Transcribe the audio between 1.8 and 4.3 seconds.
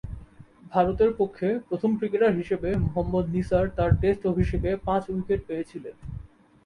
cricketer হিসেবে মোহাম্মদ নিসার তার test